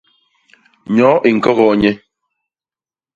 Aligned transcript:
Nnyoo 0.89 1.17
i 1.27 1.29
ñkogoo 1.37 1.73
nye. 1.81 1.91